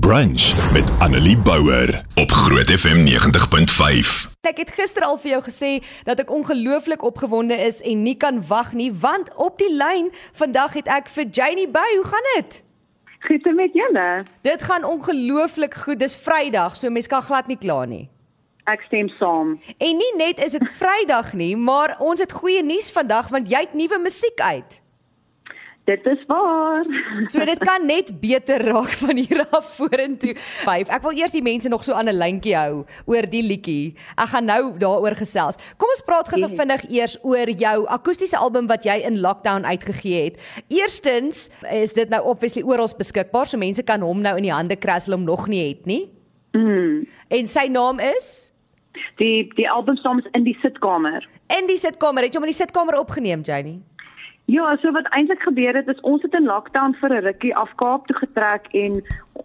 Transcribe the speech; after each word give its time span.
Brunch 0.00 0.72
met 0.72 0.90
Annelie 0.98 1.38
Bouwer 1.38 2.04
op 2.14 2.30
Groot 2.30 2.70
FM 2.70 2.96
90.5. 2.96 4.30
Ek 4.40 4.56
het 4.56 4.70
gister 4.70 5.04
al 5.04 5.18
vir 5.20 5.30
jou 5.30 5.40
gesê 5.44 5.70
dat 6.08 6.22
ek 6.22 6.30
ongelooflik 6.32 7.02
opgewonde 7.04 7.58
is 7.60 7.82
en 7.84 8.00
nie 8.00 8.14
kan 8.16 8.40
wag 8.48 8.70
nie 8.72 8.88
want 9.02 9.28
op 9.36 9.58
die 9.60 9.68
lyn 9.68 10.08
vandag 10.32 10.78
het 10.80 10.88
ek 10.88 11.12
vir 11.12 11.28
Janie 11.28 11.68
by. 11.68 11.84
Hoe 11.98 12.08
gaan 12.08 12.28
dit? 12.30 12.62
Goed 13.28 13.50
met 13.54 13.76
julle. 13.76 14.24
Dit 14.40 14.64
gaan 14.64 14.88
ongelooflik 14.88 15.74
goed. 15.74 16.00
Dis 16.00 16.16
Vrydag, 16.16 16.76
so 16.76 16.88
mens 16.88 17.06
kan 17.06 17.20
glad 17.22 17.52
nie 17.52 17.60
kla 17.60 17.84
nie. 17.84 18.08
Ek 18.64 18.88
stem 18.88 19.12
saam. 19.20 19.58
En 19.76 20.00
nie 20.00 20.14
net 20.16 20.40
is 20.40 20.56
dit 20.56 20.64
Vrydag 20.80 21.34
nie, 21.36 21.52
maar 21.56 21.98
ons 22.00 22.24
het 22.24 22.32
goeie 22.32 22.64
nuus 22.64 22.88
vandag 22.96 23.28
want 23.28 23.52
jy 23.52 23.60
het 23.68 23.76
nuwe 23.76 24.00
musiek 24.08 24.40
uit. 24.40 24.80
Dit 25.84 26.06
is 26.06 26.20
waar. 26.26 26.84
So 27.26 27.44
dit 27.44 27.58
kan 27.58 27.86
net 27.86 28.20
beter 28.20 28.62
raak 28.62 28.92
van 29.02 29.16
hier 29.16 29.46
af 29.50 29.74
vorentoe. 29.74 30.36
Vyf. 30.38 30.86
Ek 30.86 31.02
wil 31.02 31.16
eers 31.18 31.34
die 31.34 31.42
mense 31.42 31.68
nog 31.72 31.82
so 31.82 31.96
aan 31.98 32.06
'n 32.06 32.14
lyntjie 32.14 32.54
hou 32.54 32.84
oor 33.04 33.26
die 33.26 33.42
liedjie. 33.42 33.94
Ek 34.14 34.30
gaan 34.30 34.46
nou 34.46 34.78
daaroor 34.78 35.16
gesels. 35.18 35.58
Kom 35.76 35.90
ons 35.90 36.04
praat 36.06 36.28
gou 36.28 36.48
vinnig 36.48 36.86
eers 36.90 37.18
oor 37.22 37.50
jou 37.50 37.86
akoestiese 37.86 38.38
album 38.38 38.66
wat 38.66 38.84
jy 38.84 39.02
in 39.02 39.20
lockdown 39.20 39.64
uitgegee 39.64 40.24
het. 40.24 40.38
Eerstens 40.68 41.50
is 41.70 41.92
dit 41.92 42.08
nou 42.08 42.22
obviously 42.22 42.62
oral 42.62 42.88
beskikbaar, 42.96 43.46
so 43.46 43.58
mense 43.58 43.82
kan 43.82 44.00
hom 44.00 44.20
nou 44.20 44.36
in 44.36 44.42
die 44.42 44.54
hande 44.54 44.76
kry 44.76 44.94
as 44.94 45.06
hulle 45.06 45.16
hom 45.16 45.26
nog 45.26 45.48
nie 45.48 45.68
het 45.68 45.86
nie. 45.86 46.10
Mm. 46.52 47.08
En 47.28 47.46
sy 47.46 47.66
naam 47.66 47.98
is 47.98 48.52
Die 49.18 49.48
die 49.56 49.70
album 49.70 49.94
is 49.94 50.26
In 50.32 50.44
die 50.44 50.56
sitkamer. 50.60 51.28
In 51.58 51.66
die 51.66 51.78
sitkamer. 51.78 52.22
Het 52.22 52.34
jy 52.34 52.38
hom 52.38 52.44
in 52.44 52.52
die 52.52 52.64
sitkamer 52.64 52.98
opgeneem, 52.98 53.42
Janie? 53.42 53.80
Ja, 54.52 54.76
so 54.82 54.90
wat 54.92 55.06
eintlik 55.16 55.42
gebeur 55.42 55.74
het 55.74 55.86
is 55.88 56.00
ons 56.00 56.22
het 56.22 56.34
in 56.36 56.44
lockdown 56.44 56.92
vir 57.00 57.12
'n 57.12 57.24
rukkie 57.24 57.54
af 57.56 57.70
Kaap 57.74 58.06
toe 58.06 58.16
getrek 58.16 58.66
en 58.72 59.00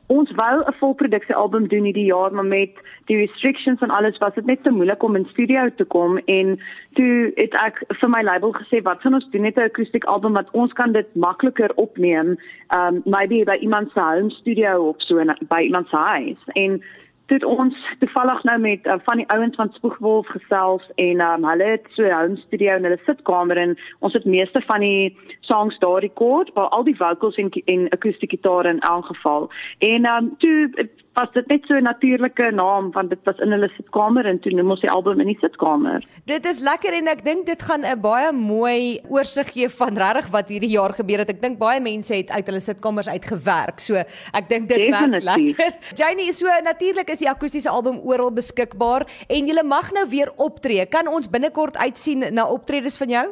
ons 0.07 0.31
wou 0.31 0.55
'n 0.63 0.73
volproduksie 0.79 1.35
album 1.35 1.67
doen 1.67 1.83
hierdie 1.83 2.11
jaar, 2.11 2.33
maar 2.33 2.45
met 2.45 2.73
die 3.05 3.17
restrictions 3.17 3.81
en 3.81 3.89
alles 3.89 4.17
was 4.17 4.33
dit 4.33 4.45
net 4.45 4.63
te 4.63 4.69
moeilik 4.69 5.03
om 5.03 5.15
in 5.15 5.25
studio 5.25 5.69
te 5.75 5.83
kom 5.83 6.17
en 6.17 6.59
toe 6.93 7.31
het 7.35 7.53
ek 7.53 7.83
vir 7.87 8.09
my 8.09 8.21
label 8.21 8.53
gesê 8.53 8.81
wat 8.83 9.01
gaan 9.01 9.13
ons 9.13 9.29
doen 9.29 9.41
net 9.41 9.57
'n 9.57 9.69
akoestiek 9.69 10.03
album 10.03 10.33
wat 10.33 10.51
ons 10.51 10.73
kan 10.73 10.91
dit 10.91 11.15
makliker 11.15 11.71
opneem, 11.75 12.37
um 12.75 13.01
maybe 13.05 13.43
by 13.43 13.57
iemand 13.61 13.91
se 13.91 13.99
home 13.99 14.29
studio 14.29 14.89
of 14.89 14.95
so 14.97 15.17
in, 15.17 15.37
by 15.47 15.61
iemand 15.61 15.87
se 15.87 15.95
huis. 15.95 16.43
En 16.53 16.83
het 17.29 17.43
ons 17.43 17.75
toevallig 17.99 18.43
nou 18.43 18.59
met 18.59 18.85
uh, 18.85 18.93
van 19.03 19.17
die 19.17 19.27
ouens 19.27 19.55
van 19.55 19.69
Spoegwolf 19.73 20.27
gesels 20.27 20.89
en 20.95 21.21
um, 21.21 21.45
hulle 21.45 21.63
het 21.63 21.85
so 21.95 22.03
'n 22.03 22.11
home 22.11 22.37
studio 22.37 22.75
in 22.75 22.83
hulle 22.83 22.99
sitkamer 23.05 23.57
en 23.57 23.77
ons 23.99 24.13
het 24.13 24.25
meeste 24.25 24.61
van 24.65 24.79
die 24.79 25.17
songs 25.39 25.79
daar 25.79 25.99
rekord 25.99 26.51
waar 26.53 26.69
al 26.69 26.83
die 26.83 26.97
vocals 26.97 27.35
en 27.35 27.49
en 27.65 27.89
akoestiese 27.89 28.35
gitare 28.35 28.69
in 28.69 28.79
elk 28.79 29.05
geval. 29.05 29.49
En 29.79 30.05
um 30.05 30.35
toe 30.37 30.89
was 31.17 31.31
dit 31.33 31.47
net 31.49 31.65
so 31.65 31.73
'n 31.73 31.83
natuurlike 31.83 32.51
naam 32.51 32.91
want 32.91 33.09
dit 33.09 33.19
was 33.23 33.37
in 33.37 33.51
hulle 33.51 33.69
sitkamer 33.75 34.25
en 34.25 34.39
toe 34.39 34.51
noem 34.51 34.69
ons 34.71 34.81
die 34.81 34.89
album 34.89 35.19
in 35.19 35.27
die 35.27 35.37
sitkamer. 35.39 36.05
Dit 36.25 36.45
is 36.45 36.59
lekker 36.59 36.93
en 36.93 37.07
ek 37.07 37.23
dink 37.23 37.45
dit 37.45 37.61
gaan 37.61 37.85
'n 37.85 38.01
baie 38.01 38.31
mooi 38.31 38.99
oorsig 39.09 39.51
gee 39.51 39.69
van 39.69 39.97
regtig 39.97 40.27
wat 40.29 40.47
hierdie 40.47 40.69
jaar 40.69 40.93
gebeur 40.93 41.17
het. 41.17 41.29
Ek 41.29 41.41
dink 41.41 41.57
baie 41.57 41.79
mense 41.79 42.13
het 42.13 42.29
uit 42.29 42.45
hulle 42.45 42.59
sitkamers 42.59 43.09
uitgewerk. 43.09 43.79
So 43.79 43.95
ek 44.33 44.49
dink 44.49 44.69
dit 44.69 44.89
werk 44.89 45.23
lekker. 45.23 45.73
Janie, 45.99 46.31
so 46.33 46.45
natuurlik 46.63 47.09
is 47.09 47.19
die 47.19 47.29
akoestiese 47.29 47.69
album 47.69 47.99
oral 48.03 48.31
beskikbaar 48.31 49.07
en 49.27 49.47
jy 49.47 49.63
mag 49.63 49.91
nou 49.91 50.07
weer 50.09 50.31
optree. 50.35 50.85
Kan 50.85 51.07
ons 51.07 51.29
binnekort 51.29 51.77
uitsien 51.77 52.33
na 52.33 52.47
optredes 52.47 52.97
van 52.97 53.09
jou? 53.09 53.27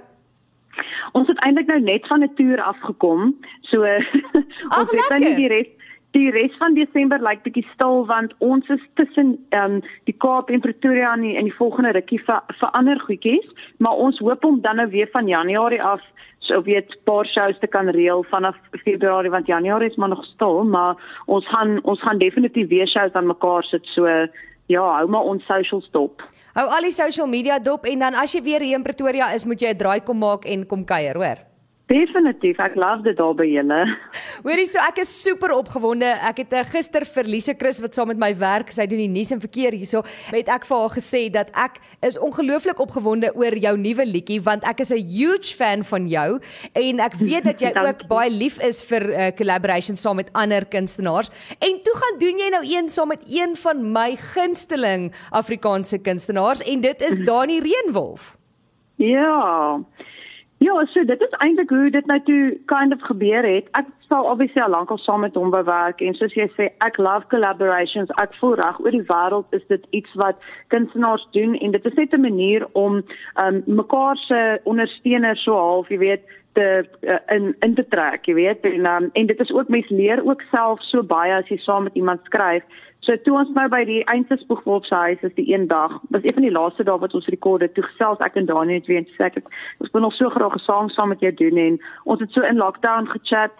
Ons 1.13 1.27
het 1.27 1.39
eintlik 1.39 1.67
nou 1.67 1.79
net 1.79 2.07
van 2.07 2.23
'n 2.23 2.33
toer 2.35 2.61
afgekom. 2.61 3.35
So 3.61 3.85
ons 4.79 4.91
het 4.91 5.09
dan 5.09 5.21
nie 5.21 5.35
die 5.35 5.47
res 5.47 5.75
die 6.15 6.31
res 6.31 6.55
van 6.61 6.75
Desember 6.77 7.19
lyk 7.23 7.43
bietjie 7.43 7.65
stil 7.73 8.05
want 8.09 8.33
ons 8.39 8.67
is 8.73 8.83
tussen 8.99 9.35
ehm 9.55 9.77
um, 9.77 9.81
die 10.09 10.15
Kaap 10.25 10.49
en 10.49 10.63
Pretoria 10.63 11.13
in 11.17 11.25
die, 11.27 11.35
in 11.35 11.49
die 11.49 11.57
volgende 11.59 11.91
rukkie 11.97 12.21
verander 12.25 12.99
goedjies, 13.03 13.47
maar 13.83 13.99
ons 14.07 14.21
hoop 14.23 14.45
om 14.47 14.61
dan 14.63 14.79
nou 14.81 14.87
weer 14.93 15.09
van 15.11 15.27
Januarie 15.27 15.81
af 15.83 16.03
so 16.45 16.61
weet 16.61 16.93
paar 17.09 17.27
shows 17.27 17.59
te 17.59 17.67
kan 17.67 17.89
reël 17.89 18.23
vanaf 18.31 18.55
Februarie 18.83 19.31
want 19.33 19.47
Januarie 19.47 19.89
is 19.89 19.97
maar 19.99 20.13
nog 20.13 20.23
stil, 20.25 20.63
maar 20.63 20.95
ons 21.25 21.47
gaan 21.53 21.79
ons 21.83 22.01
gaan 22.01 22.21
definitief 22.21 22.69
weer 22.69 22.87
shows 22.87 23.13
aan 23.13 23.27
mekaar 23.27 23.63
sit 23.63 23.85
so 23.95 24.07
ja, 24.67 24.85
hou 24.97 25.07
maar 25.09 25.27
ons 25.33 25.43
socials 25.45 25.89
dop. 25.91 26.23
Hou 26.55 26.69
al 26.71 26.87
die 26.87 26.95
social 26.95 27.27
media 27.27 27.59
dop 27.59 27.85
en 27.85 28.07
dan 28.07 28.15
as 28.15 28.33
jy 28.33 28.41
weer 28.45 28.63
hier 28.63 28.79
in 28.79 28.87
Pretoria 28.87 29.33
is, 29.35 29.45
moet 29.45 29.61
jy 29.61 29.73
'n 29.73 29.77
draai 29.77 29.99
kom 29.99 30.17
maak 30.17 30.45
en 30.45 30.65
kom 30.65 30.85
kuier, 30.85 31.15
hoor. 31.15 31.54
Definitief, 31.85 32.57
ek 32.57 32.73
love 32.81 33.03
dit 33.05 33.13
daar 33.13 33.35
by 33.37 33.45
julle. 33.45 33.75
Hoorie, 34.41 34.65
so 34.65 34.81
ek 34.81 35.03
is 35.03 35.11
super 35.21 35.51
opgewonde. 35.53 36.07
Ek 36.25 36.39
het 36.41 36.53
uh, 36.57 36.63
gister 36.71 37.03
vir 37.05 37.27
Lise 37.29 37.53
Chris 37.59 37.77
wat 37.83 37.93
saam 37.93 38.09
met 38.09 38.17
my 38.17 38.31
werk, 38.39 38.71
sy 38.73 38.87
doen 38.89 39.03
die 39.03 39.11
nuus 39.11 39.29
en 39.35 39.43
verkeer 39.43 39.77
hierso, 39.77 40.01
het 40.31 40.49
ek 40.49 40.65
vir 40.65 40.81
haar 40.81 40.95
gesê 40.95 41.21
dat 41.29 41.51
ek 41.53 41.77
is 42.01 42.17
ongelooflik 42.17 42.81
opgewonde 42.81 43.29
oor 43.37 43.53
jou 43.61 43.75
nuwe 43.77 44.07
liedjie 44.09 44.39
want 44.41 44.65
ek 44.65 44.81
is 44.81 44.89
'n 44.95 45.05
huge 45.13 45.53
fan 45.53 45.85
van 45.85 46.09
jou 46.09 46.41
en 46.73 46.99
ek 47.05 47.19
weet 47.21 47.45
dat 47.45 47.61
jy 47.61 47.69
ook 47.89 48.07
baie 48.09 48.33
lief 48.33 48.57
is 48.65 48.81
vir 48.81 49.05
uh, 49.13 49.29
collaborations 49.37 50.01
saam 50.01 50.17
met 50.17 50.33
ander 50.33 50.65
kunstenaars. 50.65 51.29
En 51.61 51.77
toe 51.85 51.95
gaan 52.01 52.17
doen 52.17 52.41
jy 52.41 52.49
nou 52.49 52.63
een 52.65 52.89
saam 52.89 53.13
met 53.13 53.21
een 53.29 53.53
van 53.55 53.91
my 53.93 54.17
gunsteling 54.33 55.13
Afrikaanse 55.29 56.01
kunstenaars 56.01 56.65
en 56.65 56.81
dit 56.81 57.01
is 57.01 57.21
Dani 57.29 57.61
Reenwolf. 57.61 58.33
Ja. 58.97 59.77
Ja, 60.65 60.85
so 60.89 61.05
dit 61.05 61.21
is 61.21 61.33
eintlik 61.43 61.69
hoe 61.69 61.89
dit 61.93 62.05
nou 62.09 62.19
toe 62.25 62.57
kind 62.65 62.93
of 62.93 63.01
gebeur 63.05 63.45
het. 63.45 63.67
Ek 63.77 63.89
sal 64.07 64.25
obviously 64.29 64.61
al 64.61 64.69
lank 64.69 64.91
al 64.91 64.97
saam 64.97 65.19
met 65.25 65.35
hom 65.35 65.51
bewerk 65.53 66.01
en 66.01 66.15
soos 66.17 66.33
jy 66.37 66.47
sê, 66.53 66.69
ek 66.85 66.97
love 66.97 67.27
collaborations. 67.33 68.11
Ek 68.21 68.33
voel 68.39 68.55
reg 68.61 68.79
oor 68.79 68.91
die 68.91 69.05
wêreld 69.09 69.57
is 69.57 69.65
dit 69.67 69.85
iets 69.91 70.13
wat 70.21 70.41
kunstenaars 70.73 71.27
doen 71.37 71.55
en 71.55 71.71
dit 71.71 71.85
is 71.85 71.99
net 71.99 72.13
'n 72.13 72.21
manier 72.21 72.67
om 72.73 73.03
um 73.45 73.63
mekaar 73.65 74.17
se 74.17 74.59
ondersteuners 74.63 75.43
so 75.43 75.53
half, 75.53 75.89
jy 75.89 75.97
weet, 75.97 76.23
te 76.55 76.87
uh, 77.01 77.35
in 77.35 77.55
in 77.59 77.75
te 77.75 77.85
trek, 77.87 78.25
jy 78.25 78.33
weet. 78.33 78.63
En 78.63 78.85
um, 78.85 79.09
en 79.13 79.25
dit 79.27 79.39
is 79.39 79.51
ook 79.51 79.67
mens 79.67 79.89
leer 79.89 80.23
ook 80.25 80.41
self 80.51 80.81
so 80.81 81.03
baie 81.03 81.33
as 81.35 81.47
jy 81.51 81.57
saam 81.57 81.83
met 81.83 81.95
iemand 81.99 82.23
skryf. 82.23 82.63
So 83.05 83.17
toe 83.21 83.35
ons 83.37 83.51
nou 83.53 83.67
by 83.69 83.83
die 83.85 83.99
Eindse 84.09 84.37
Spoegwolf 84.41 84.87
se 84.87 84.95
huis 84.95 85.27
is 85.27 85.35
die 85.37 85.45
een 85.51 85.67
dag. 85.67 85.99
Was 86.15 86.23
een 86.23 86.33
van 86.33 86.47
die 86.47 86.55
laaste 86.55 86.85
dae 86.87 86.97
wat 86.99 87.13
ons 87.13 87.27
rekorde 87.33 87.69
toe 87.75 87.83
gesels 87.85 88.23
ek 88.25 88.39
en 88.39 88.47
Daniel 88.49 88.79
het 88.79 88.89
weer 88.89 89.03
en 89.03 89.11
sê 89.17 89.27
ek 89.27 89.51
ons 89.83 89.91
wil 89.93 90.07
nog 90.07 90.15
so 90.15 90.31
graag 90.33 90.55
'n 90.55 90.65
sang 90.65 90.91
saam 90.91 91.13
met 91.13 91.21
jou 91.21 91.33
doen 91.43 91.57
en 91.67 91.79
ons 92.03 92.19
het 92.19 92.31
so 92.31 92.41
in 92.41 92.63
lockdown 92.63 93.11
gechat 93.11 93.53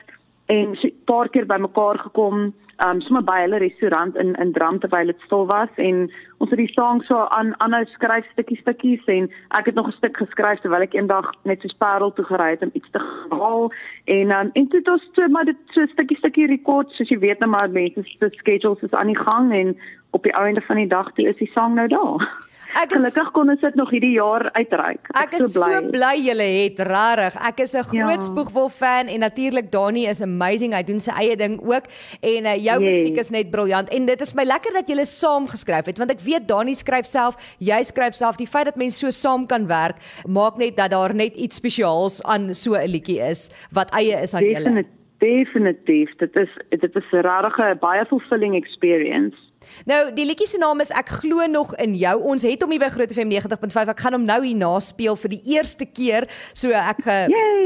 en 0.46 0.78
'n 0.78 0.94
paar 1.06 1.30
keer 1.30 1.46
bymekaar 1.46 2.00
gekom 2.00 2.54
um 2.84 3.02
sommer 3.02 3.24
by 3.24 3.40
hulle 3.42 3.58
restaurant 3.58 4.16
in 4.16 4.36
in 4.36 4.52
Dram 4.52 4.80
terwyl 4.80 5.06
dit 5.06 5.22
stil 5.26 5.46
was 5.48 5.70
en 5.76 6.12
ons 6.38 6.50
het 6.50 6.60
die 6.60 6.74
sang 6.74 7.04
so 7.04 7.16
aan 7.38 7.54
aanhou 7.64 7.86
skryf 7.86 8.26
stukkie 8.32 8.58
stukkies 8.58 9.06
en 9.06 9.30
ek 9.50 9.66
het 9.66 9.76
nog 9.76 9.88
'n 9.88 9.98
stuk 9.98 10.18
geskryf 10.18 10.60
terwyl 10.60 10.82
ek 10.82 10.94
eendag 10.94 11.32
net 11.44 11.62
so 11.62 11.70
Parel 11.78 12.14
toe 12.14 12.26
gery 12.26 12.50
het 12.50 12.62
om 12.62 12.70
iets 12.74 12.92
te 12.92 13.02
haal 13.30 13.72
en 14.06 14.32
um 14.32 14.50
en 14.54 14.68
dit 14.68 14.88
was 14.88 15.10
so 15.14 15.28
maar 15.28 15.46
dit 15.46 15.58
so 15.72 15.86
stukkie 15.86 16.18
stukkie 16.18 16.48
rekord 16.48 16.92
soos 16.92 17.10
jy 17.10 17.20
weet 17.20 17.40
nou 17.40 17.50
maar 17.50 17.70
mense 17.70 18.04
se 18.04 18.30
schedules 18.32 18.84
is 18.84 18.92
aan 18.92 19.08
die 19.08 19.24
gang 19.24 19.54
en 19.54 19.78
op 20.12 20.24
die 20.24 20.34
einde 20.34 20.62
van 20.62 20.76
die 20.76 20.88
dag 20.88 21.12
toe 21.14 21.28
is 21.28 21.38
die 21.38 21.52
sang 21.54 21.76
nou 21.76 21.88
daar 21.88 22.46
Ek 22.76 22.92
is 22.92 23.00
gelukkig 23.00 23.30
kon 23.36 23.52
ons 23.54 23.62
dit 23.64 23.76
nog 23.80 23.92
hierdie 23.94 24.16
jaar 24.18 24.50
uitreik. 24.52 25.00
Ek, 25.14 25.20
ek 25.22 25.36
is 25.38 25.44
so 25.46 25.52
bly, 25.56 25.70
so 25.72 25.92
bly 25.94 26.14
julle 26.20 26.48
het 26.52 26.82
rarig. 26.90 27.36
Ek 27.48 27.62
is 27.64 27.74
'n 27.74 27.88
groot 27.88 28.20
ja. 28.20 28.28
Spoegwolf 28.28 28.76
fan 28.76 29.08
en 29.08 29.20
natuurlik 29.24 29.72
Dani 29.72 30.06
is 30.08 30.22
amazing. 30.22 30.74
Hy 30.76 30.84
doen 30.84 31.00
sy 31.00 31.12
eie 31.16 31.38
ding 31.40 31.56
ook 31.62 31.88
en 32.22 32.46
uh, 32.46 32.56
jou 32.56 32.78
yes. 32.84 32.94
musiek 32.94 33.18
is 33.18 33.32
net 33.32 33.52
briljant 33.52 33.90
en 33.90 34.06
dit 34.06 34.22
is 34.22 34.34
my 34.34 34.44
lekker 34.44 34.74
dat 34.74 34.88
julle 34.88 35.06
saam 35.06 35.48
geskryf 35.48 35.86
het 35.86 35.98
want 35.98 36.12
ek 36.12 36.20
weet 36.20 36.48
Dani 36.48 36.76
skryf 36.76 37.06
self, 37.06 37.40
jy 37.60 37.80
skryf 37.84 38.14
self. 38.14 38.36
Die 38.36 38.48
feit 38.48 38.66
dat 38.66 38.76
mense 38.76 39.00
so 39.00 39.10
saam 39.10 39.48
kan 39.48 39.68
werk 39.68 39.96
maak 40.28 40.58
net 40.58 40.76
dat 40.76 40.92
daar 40.92 41.16
net 41.16 41.36
iets 41.36 41.56
spesiaals 41.56 42.22
aan 42.24 42.54
so 42.54 42.76
'n 42.76 42.92
liedjie 42.92 43.20
is 43.20 43.50
wat 43.72 43.90
eie 43.94 44.20
is 44.22 44.34
aan 44.34 44.44
julle. 44.44 44.86
Definitief. 45.20 46.12
Dit 46.20 46.36
is 46.36 46.52
dit 46.70 46.96
is 46.96 47.12
'n 47.12 47.24
rarige 47.24 47.78
baie 47.80 48.06
fulfilling 48.06 48.56
experience. 48.56 49.38
Nou, 49.86 50.00
die 50.16 50.26
liedjie 50.26 50.48
se 50.48 50.60
naam 50.62 50.82
is 50.84 50.94
Ek 50.96 51.10
glo 51.22 51.46
nog 51.48 51.76
in 51.82 51.96
jou. 52.00 52.16
Ons 52.32 52.46
het 52.48 52.62
hom 52.64 52.72
hier 52.72 52.84
by 52.84 52.90
Groot 52.94 53.12
FM 53.12 53.32
90.5. 53.34 53.92
Ek 53.94 54.04
gaan 54.06 54.18
hom 54.18 54.26
nou 54.28 54.40
hier 54.46 54.58
naspeel 54.60 55.20
vir 55.20 55.36
die 55.36 55.42
eerste 55.58 55.86
keer. 55.86 56.30
So 56.54 56.72
ek 56.72 57.04
uh, 57.06 57.22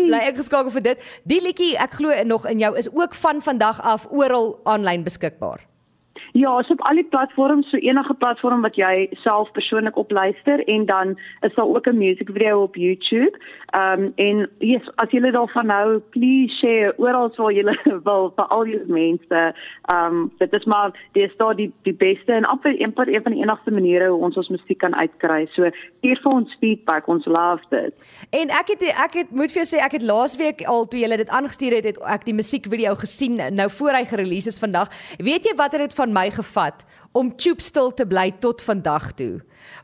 bly 0.07 0.25
ingeskakel 0.31 0.73
vir 0.79 0.87
dit. 0.91 1.09
Die 1.29 1.41
liedjie 1.43 1.75
Ek 1.79 1.99
glo 1.99 2.15
nog 2.25 2.45
in 2.49 2.59
jou 2.59 2.73
is 2.77 2.89
ook 2.91 3.15
van 3.15 3.41
vandag 3.41 3.81
af 3.81 4.07
oral 4.09 4.57
aanlyn 4.65 5.05
beskikbaar. 5.05 5.68
Ja, 6.31 6.51
ons 6.55 6.69
op 6.69 6.81
al 6.85 6.99
die 7.01 7.07
platforms, 7.09 7.69
so 7.69 7.77
enige 7.77 8.13
platform 8.13 8.61
wat 8.61 8.75
jy 8.77 9.07
self 9.23 9.51
persoonlik 9.55 9.97
op 9.97 10.11
luister 10.11 10.61
en 10.69 10.85
dan 10.85 11.15
is 11.41 11.53
daar 11.55 11.65
ook 11.65 11.87
'n 11.87 11.97
music 11.97 12.29
video 12.33 12.61
op 12.61 12.75
YouTube. 12.75 13.37
Ehm 13.65 14.03
um, 14.03 14.11
en 14.15 14.49
yes, 14.57 14.91
as 14.95 15.11
julle 15.11 15.31
daarvan 15.31 15.69
hou, 15.69 15.99
please 16.09 16.53
share 16.57 16.93
oral 16.97 17.31
waar 17.35 17.51
julle 17.51 17.77
wil 18.09 18.31
vir 18.35 18.45
al 18.45 18.63
die 18.63 18.81
mense. 18.87 19.53
Ehm 19.85 20.05
um, 20.05 20.31
dit 20.37 20.53
is 20.53 20.65
maar 20.65 20.91
dis 21.11 21.37
daar 21.37 21.55
die 21.55 21.71
die 21.81 21.93
beste 21.93 22.33
en 22.33 22.49
op 22.49 22.65
een 22.65 22.91
van 22.95 23.07
een 23.07 23.23
van 23.23 23.31
die 23.31 23.41
enigste 23.41 23.71
maniere 23.71 24.07
hoe 24.07 24.23
ons 24.23 24.37
ons 24.37 24.49
musiek 24.49 24.77
kan 24.77 24.95
uitkry. 24.95 25.47
So 25.51 25.69
hier 26.01 26.19
vir 26.23 26.31
ons 26.31 26.57
feedback, 26.59 27.07
ons 27.07 27.25
love 27.25 27.63
dit. 27.69 27.93
En 28.29 28.49
ek 28.49 28.67
het 28.67 28.83
ek 29.05 29.13
het 29.13 29.31
moet 29.31 29.51
vir 29.51 29.63
jou 29.63 29.67
sê 29.75 29.83
ek 29.83 29.91
het 29.91 30.01
laasweek 30.01 30.61
al 30.65 30.87
toe 30.87 30.99
julle 30.99 31.17
dit 31.17 31.29
aangestuur 31.29 31.71
het, 31.71 31.83
het 31.83 31.97
ek 31.97 32.25
die 32.25 32.33
musiekvideo 32.33 32.95
gesien 32.95 33.39
nou 33.51 33.69
voor 33.69 33.91
hy 33.91 34.05
gerelease 34.05 34.49
is 34.49 34.59
vandag. 34.59 34.89
Weet 35.17 35.45
jy 35.45 35.55
wat 35.55 35.71
het 35.71 35.81
dit 35.81 35.93
van 35.93 36.11
my 36.19 36.27
gevat 36.35 36.85
om 37.17 37.31
tube 37.39 37.63
stil 37.63 37.93
te 37.95 38.05
bly 38.05 38.29
tot 38.43 38.61
vandag 38.61 39.11
toe? 39.17 39.39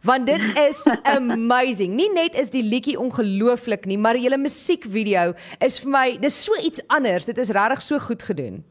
Want 0.06 0.28
dit 0.30 0.44
is 0.60 0.84
amazing. 1.18 1.96
Nie 1.98 2.12
net 2.14 2.38
is 2.38 2.54
die 2.54 2.64
liedjie 2.64 3.00
ongelooflik 3.00 3.88
nie, 3.90 3.98
maar 3.98 4.20
julle 4.20 4.40
musiekvideo 4.42 5.34
is 5.64 5.82
vir 5.84 5.92
my 5.98 6.08
dis 6.22 6.38
so 6.46 6.56
iets 6.62 6.84
anders. 6.88 7.28
Dit 7.30 7.42
is 7.42 7.54
regtig 7.56 7.86
so 7.86 8.00
goed 8.10 8.24
gedoen. 8.24 8.64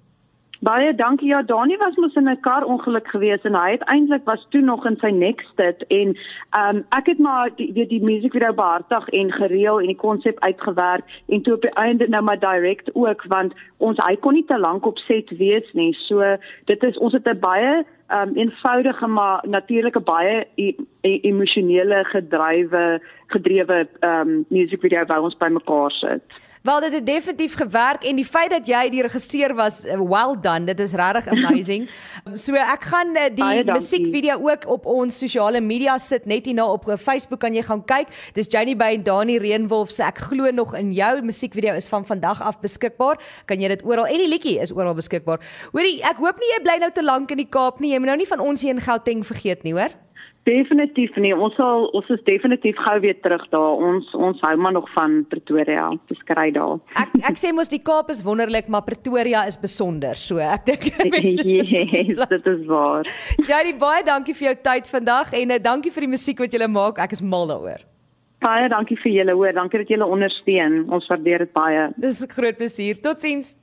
Baie 0.64 0.94
dankie. 0.94 1.28
Ja, 1.28 1.43
Dani 1.43 1.76
was 1.76 1.96
mos 1.96 2.14
in 2.14 2.28
'n 2.28 2.40
kar 2.40 2.64
ongeluk 2.64 3.08
gewees 3.08 3.43
en 3.43 3.55
hy 3.55 3.76
uiteindelik 3.76 4.25
was 4.25 4.46
toe 4.49 4.61
nog 4.61 4.87
in 4.87 4.96
sy 5.00 5.11
next 5.11 5.58
en 5.88 6.16
um 6.61 6.84
ek 6.88 7.06
het 7.06 7.19
maar 7.19 7.50
die 7.56 7.72
die, 7.72 7.87
die 7.87 8.02
musiekvideo 8.02 8.52
behartig 8.55 9.08
en 9.08 9.32
gereël 9.32 9.81
en 9.81 9.87
die 9.87 10.02
konsep 10.06 10.40
uitgewerk 10.40 11.05
en 11.28 11.43
toe 11.43 11.55
op 11.55 11.62
die 11.62 11.75
einde 11.84 12.08
nou 12.08 12.22
maar 12.22 12.38
direk 12.38 12.82
ook 12.93 13.25
want 13.28 13.52
ons 13.76 13.99
hy 14.06 14.16
kon 14.16 14.32
nie 14.32 14.44
te 14.44 14.58
lank 14.58 14.87
op 14.87 14.99
set 14.99 15.37
wees 15.37 15.72
nie. 15.72 15.93
So 15.93 16.37
dit 16.64 16.82
is 16.82 16.99
ons 16.99 17.12
het 17.12 17.28
'n 17.28 17.38
baie 17.38 17.84
um 18.08 18.34
eenvoudige 18.34 19.06
maar 19.06 19.44
natuurlike 19.46 20.00
baie 20.00 20.46
e 20.55 20.75
e 21.00 21.20
emosionele 21.20 22.05
gedrywe 22.05 23.00
gedrewe 23.26 23.88
um 24.00 24.44
musiekvideo 24.49 25.05
waar 25.05 25.22
ons 25.22 25.37
bymekaar 25.37 25.90
sit. 25.90 26.22
Wel 26.64 26.81
dit 26.81 26.93
het 26.93 27.06
definitief 27.06 27.55
gewerk 27.55 28.05
en 28.08 28.16
die 28.16 28.25
feit 28.25 28.49
dat 28.49 28.64
jy 28.64 28.87
die 28.88 29.02
regisseur 29.05 29.52
was, 29.55 29.82
uh, 29.84 29.99
well 30.00 30.32
done. 30.40 30.64
Dit 30.64 30.78
is 30.81 30.94
regtig 30.96 31.26
amazing. 31.28 31.90
so 32.44 32.56
ek 32.56 32.87
gaan 32.88 33.11
uh, 33.12 33.26
die 33.37 33.66
musiekvideo 33.69 34.38
ook 34.49 34.64
op 34.72 34.87
ons 34.88 35.19
sosiale 35.20 35.61
media 35.61 35.99
sit 36.00 36.25
net 36.25 36.49
hierna 36.49 36.64
op 36.72 36.88
uh, 36.88 36.96
Facebook 36.96 37.43
kan 37.44 37.52
jy 37.52 37.66
gaan 37.66 37.82
kyk. 37.84 38.08
Dis 38.32 38.49
Janie 38.49 38.76
by 38.81 38.94
en 38.96 39.05
Dani 39.05 39.37
Reenwolf 39.44 39.93
se 39.93 40.06
ek 40.06 40.22
glo 40.31 40.49
nog 40.56 40.72
in 40.78 40.94
jou 40.96 41.12
musiekvideo 41.28 41.76
is 41.76 41.90
van 41.90 42.08
vandag 42.08 42.40
af 42.40 42.56
beskikbaar. 42.64 43.20
Kan 43.44 43.61
jy 43.61 43.69
dit 43.75 43.84
oral 43.84 44.08
en 44.08 44.25
die 44.25 44.31
liedjie 44.32 44.56
is 44.64 44.72
oral 44.72 44.96
beskikbaar. 44.96 45.44
Hoorie, 45.76 45.99
ek 46.00 46.25
hoop 46.25 46.40
nie 46.40 46.49
jy 46.55 46.62
bly 46.64 46.78
nou 46.81 46.90
te 46.96 47.05
lank 47.05 47.37
in 47.37 47.44
die 47.44 47.50
Kaap 47.58 47.84
nie. 47.84 47.93
Jy 47.93 48.00
moet 48.00 48.14
nou 48.14 48.19
nie 48.25 48.31
van 48.32 48.40
ons 48.40 48.64
hier 48.64 48.72
in 48.72 48.81
Gauteng 48.81 49.20
vergeet 49.28 49.69
nie, 49.69 49.76
hoor? 49.76 49.93
Definitief 50.44 51.14
nie. 51.17 51.32
Ons 51.32 51.55
sal 51.56 51.87
ons 51.96 52.08
is 52.12 52.20
definitief 52.26 52.76
gou 52.85 52.99
weer 53.00 53.17
terug 53.25 53.44
daar. 53.52 53.81
Ons 53.88 54.11
ons 54.12 54.43
hou 54.44 54.52
maar 54.61 54.75
nog 54.76 54.91
van 54.93 55.23
Pretoria. 55.31 55.87
Dis 56.12 56.20
kry 56.29 56.50
daar. 56.52 56.82
Ek 57.00 57.14
ek 57.31 57.41
sê 57.41 57.52
mos 57.56 57.73
die 57.73 57.81
Kaap 57.81 58.12
is 58.12 58.20
wonderlik, 58.26 58.69
maar 58.69 58.85
Pretoria 58.85 59.46
is 59.49 59.56
besonder. 59.61 60.20
So 60.20 60.43
ek 60.44 60.69
dink 60.69 60.85
yes, 61.49 62.29
dit 62.29 62.52
is 62.52 62.62
waar. 62.69 63.08
Janie, 63.49 63.73
baie 63.81 64.05
dankie 64.05 64.37
vir 64.37 64.50
jou 64.50 64.55
tyd 64.69 64.93
vandag 64.93 65.32
en 65.41 65.56
uh, 65.56 65.61
dankie 65.70 65.93
vir 65.94 66.08
die 66.08 66.12
musiek 66.12 66.44
wat 66.44 66.52
jy 66.52 66.69
maak. 66.69 67.00
Ek 67.00 67.17
is 67.17 67.25
mal 67.25 67.49
daaroor. 67.49 67.81
Baie 68.44 68.69
dankie 68.69 69.00
vir 69.00 69.14
julle 69.17 69.32
hoor. 69.32 69.56
Dankie 69.56 69.81
dat 69.81 69.97
julle 69.97 70.12
ondersteun. 70.12 70.82
Ons 70.93 71.08
waardeer 71.08 71.47
dit 71.47 71.52
baie. 71.56 71.88
Dis 71.97 72.20
'n 72.20 72.29
groot 72.29 72.56
plesier. 72.61 73.00
Totsiens. 73.00 73.56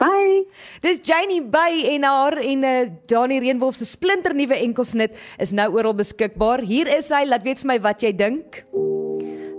Bye. 0.00 0.46
Dis 0.80 1.02
Janie 1.04 1.42
by 1.44 1.74
en 1.92 2.06
haar 2.08 2.38
en 2.40 2.64
uh, 2.64 2.76
Dani 3.10 3.40
Reenwolf 3.42 3.76
se 3.76 3.84
splinter 3.84 4.32
nuwe 4.34 4.56
enkelsnit 4.56 5.16
is 5.38 5.52
nou 5.52 5.68
oral 5.76 5.94
beskikbaar. 5.98 6.64
Hier 6.64 6.88
is 6.88 7.10
hy, 7.12 7.26
laat 7.28 7.44
weet 7.44 7.60
vir 7.60 7.74
my 7.74 7.78
wat 7.84 8.04
jy 8.06 8.14
dink. 8.16 8.62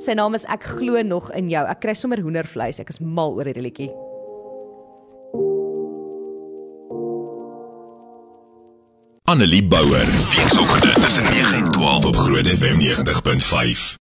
Sy 0.01 0.17
naam 0.17 0.33
is 0.33 0.47
Ek 0.49 0.65
glo 0.79 0.97
nog 1.05 1.29
in 1.37 1.51
jou. 1.51 1.61
Ek 1.69 1.83
kry 1.83 1.93
sommer 1.93 2.23
hoendervleis. 2.25 2.81
Ek 2.81 2.89
is 2.89 2.97
mal 3.01 3.37
oor 3.37 3.45
hierdie 3.45 3.67
liedjie. 3.69 3.91
Annelie 9.29 9.61
Bouwer. 9.63 10.09
Weensoggende 10.33 10.93
tussen 11.05 11.23
9 11.23 11.53
en 11.55 11.71
12 11.71 12.05
op 12.05 12.15
Groot 12.15 12.47
FM 12.47 12.81
90.5. 12.81 13.99